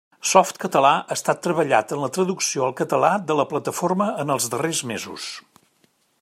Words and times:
Softcatalà 0.27 0.93
ha 1.01 1.15
estat 1.19 1.43
treballat 1.47 1.93
en 1.97 2.01
la 2.05 2.09
traducció 2.15 2.65
al 2.69 2.73
català 2.81 3.13
de 3.29 3.37
la 3.41 3.47
plataforma 3.53 4.09
en 4.25 4.37
els 4.39 4.53
darrers 4.55 4.83
mesos. 4.95 5.33